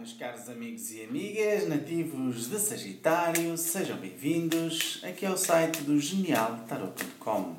[0.00, 7.56] meus caros amigos e amigas, nativos de Sagitário, sejam bem-vindos aqui ao site do genialtarot.com.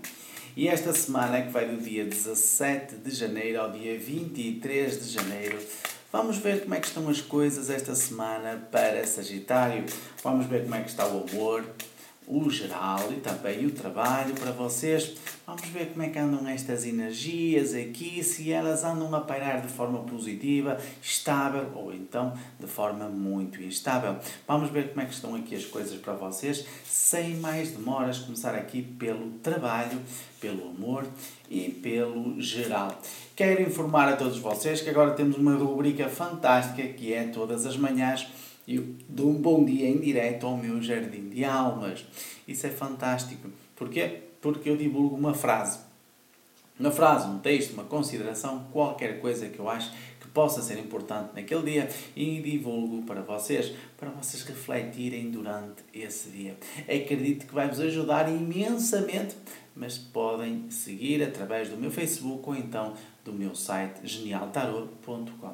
[0.57, 5.59] E esta semana, que vai do dia 17 de janeiro ao dia 23 de janeiro,
[6.11, 9.85] vamos ver como é que estão as coisas esta semana para Sagitário.
[10.23, 11.63] Vamos ver como é que está o amor,
[12.27, 15.15] o geral e também o trabalho para vocês.
[15.45, 19.67] Vamos ver como é que andam estas energias aqui, se elas andam a pairar de
[19.67, 24.17] forma positiva, estável ou então de forma muito instável.
[24.47, 28.55] Vamos ver como é que estão aqui as coisas para vocês, sem mais demoras, começar
[28.55, 29.99] aqui pelo trabalho,
[30.39, 31.05] pelo amor
[31.49, 32.97] e pelo geral.
[33.35, 37.75] Quero informar a todos vocês que agora temos uma rubrica fantástica que é todas as
[37.75, 38.27] manhãs
[38.67, 42.05] eu dou um bom dia em direto ao meu jardim de almas.
[42.47, 43.49] Isso é fantástico.
[43.75, 44.21] Porquê?
[44.41, 45.79] Porque eu divulgo uma frase.
[46.79, 51.31] Uma frase, um texto, uma consideração, qualquer coisa que eu acho que possa ser importante
[51.35, 56.57] naquele dia e divulgo para vocês, para vocês refletirem durante esse dia.
[56.83, 59.35] Acredito que vai-vos ajudar imensamente,
[59.75, 65.53] mas podem seguir através do meu Facebook ou então do meu site genialtarot.com.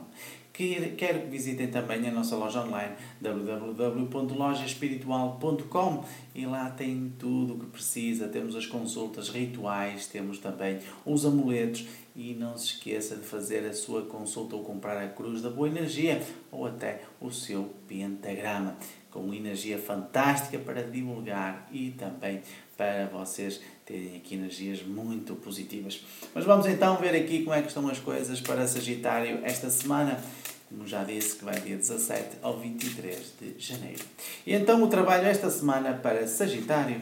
[0.98, 7.68] Quero que visitem também a nossa loja online www.lojaespiritual.com e lá tem tudo o que
[7.68, 8.28] precisa.
[8.28, 13.74] Temos as consultas rituais, temos também os amuletos e não se esqueça de fazer a
[13.74, 18.76] sua consulta ou comprar a cruz da boa energia ou até o seu pentagrama
[19.12, 22.42] com energia fantástica para divulgar e também
[22.78, 26.06] para vocês terem aqui energias muito positivas.
[26.34, 30.24] Mas vamos então ver aqui como é que estão as coisas para Sagitário esta semana
[30.70, 34.04] como já disse, que vai dia 17 ao 23 de janeiro.
[34.46, 37.02] E então o trabalho esta semana para Sagitário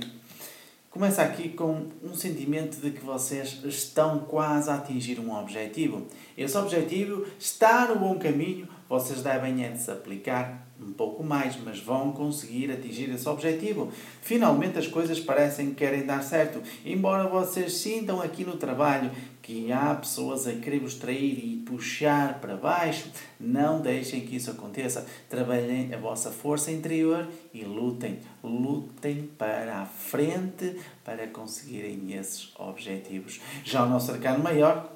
[0.91, 6.07] começa aqui com um sentimento de que vocês estão quase a atingir um objetivo.
[6.37, 11.79] Esse objetivo está no bom caminho, vocês devem de se aplicar um pouco mais, mas
[11.79, 13.91] vão conseguir atingir esse objetivo.
[14.21, 16.61] Finalmente as coisas parecem que querem dar certo.
[16.85, 19.09] Embora vocês sintam aqui no trabalho
[19.41, 23.09] que há pessoas a querer vos trair e puxar para baixo,
[23.39, 25.05] não deixem que isso aconteça.
[25.29, 28.19] Trabalhem a vossa força interior e lutem.
[28.43, 33.39] Lutem para a frente para conseguirem esses objetivos.
[33.63, 34.91] Já o nosso arcano maior,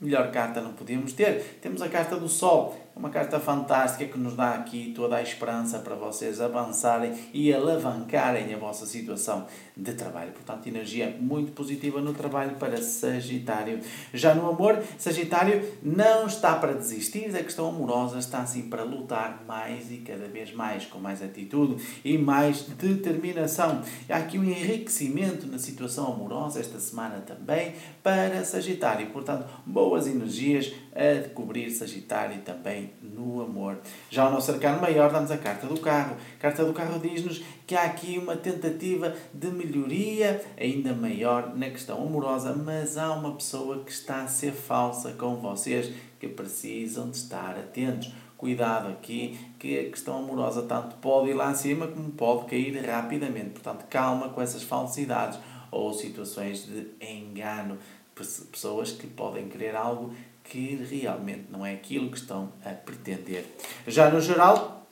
[0.00, 1.58] melhor carta não podíamos ter.
[1.62, 5.78] Temos a carta do Sol uma carta fantástica que nos dá aqui toda a esperança
[5.78, 9.46] para vocês avançarem e alavancarem a vossa situação
[9.76, 10.32] de trabalho.
[10.32, 13.80] Portanto, energia muito positiva no trabalho para Sagitário.
[14.14, 19.44] Já no amor, Sagitário não está para desistir da questão amorosa, está assim para lutar
[19.46, 23.82] mais e cada vez mais, com mais atitude e mais determinação.
[24.08, 29.10] Há aqui um enriquecimento na situação amorosa esta semana também para Sagitário.
[29.10, 33.78] Portanto, boas energias a cobrir Sagitário também no amor.
[34.10, 36.16] Já o nosso arcano maior dá-nos a carta do carro.
[36.38, 41.70] A carta do carro diz-nos que há aqui uma tentativa de melhoria ainda maior na
[41.70, 47.10] questão amorosa, mas há uma pessoa que está a ser falsa com vocês que precisam
[47.10, 48.12] de estar atentos.
[48.36, 53.50] Cuidado aqui, que a questão amorosa tanto pode ir lá acima como pode cair rapidamente.
[53.50, 55.38] Portanto, calma com essas falsidades
[55.70, 57.78] ou situações de engano.
[58.14, 60.12] Pessoas que podem querer algo
[60.48, 63.44] que realmente não é aquilo que estão a pretender.
[63.86, 64.86] Já no geral,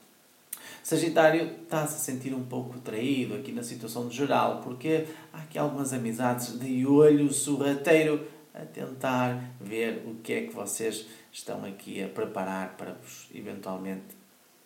[0.82, 5.58] Sagitário está-se a sentir um pouco traído aqui na situação de geral, porque há aqui
[5.58, 12.02] algumas amizades de olho sorrateiro a tentar ver o que é que vocês estão aqui
[12.02, 14.23] a preparar para vos eventualmente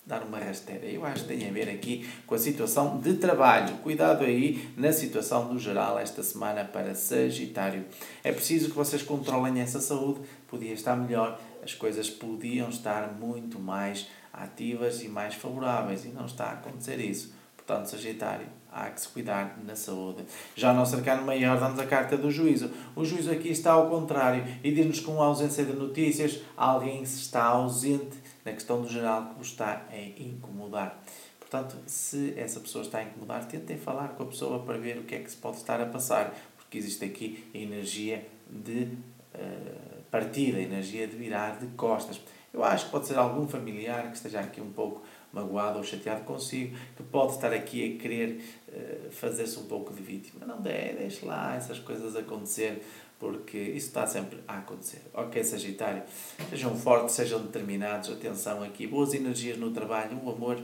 [0.09, 0.87] dar uma rasteira.
[0.87, 3.77] Eu acho que tem a ver aqui com a situação de trabalho.
[3.83, 7.85] Cuidado aí na situação do geral esta semana para Sagitário.
[8.25, 13.61] É preciso que vocês controlem essa saúde, podia estar melhor, as coisas podiam estar muito
[13.61, 17.35] mais ativas e mais favoráveis e não está a acontecer isso.
[17.55, 20.25] Portanto, Sagitário, há que se cuidar na saúde.
[20.57, 22.71] Já o nosso maior dá-nos a carta do juízo.
[22.97, 27.03] O juízo aqui está ao contrário e diz-nos que com a ausência de notícias, alguém
[27.03, 28.17] está ausente
[28.49, 30.99] na questão do geral que vos está a incomodar.
[31.39, 35.05] Portanto, se essa pessoa está a incomodar, tentem falar com a pessoa para ver o
[35.05, 38.89] que é que se pode estar a passar, porque existe aqui a energia de
[39.35, 42.21] uh, partida, a energia de virar de costas.
[42.53, 45.03] Eu acho que pode ser algum familiar que esteja aqui um pouco
[45.33, 50.03] magoado ou chateado consigo, que pode estar aqui a querer uh, fazer-se um pouco de
[50.03, 50.45] vítima.
[50.45, 52.83] Não, deixe lá essas coisas acontecer
[53.19, 55.03] porque isso está sempre a acontecer.
[55.13, 56.03] Ok, Sagitário,
[56.51, 60.63] sejam fortes, sejam determinados, atenção aqui, boas energias no trabalho, o amor,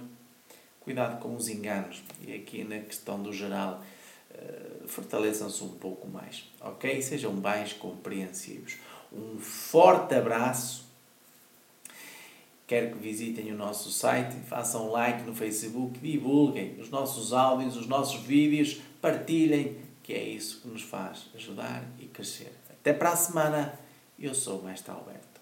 [0.80, 2.02] cuidado com os enganos.
[2.26, 3.82] E aqui na questão do geral,
[4.30, 7.02] uh, fortaleçam-se um pouco mais, ok?
[7.02, 8.76] Sejam mais compreensivos.
[9.12, 10.84] Um forte abraço
[12.66, 17.86] quero que visitem o nosso site, façam like no Facebook, divulguem os nossos áudios, os
[17.86, 22.52] nossos vídeos, partilhem, que é isso que nos faz ajudar e crescer.
[22.68, 23.76] Até para a semana,
[24.18, 25.33] eu sou o Mestre Alberto.